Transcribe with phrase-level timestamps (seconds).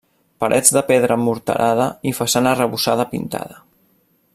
[0.43, 3.63] Parets de pedra morterada i façana arrebossada pintada.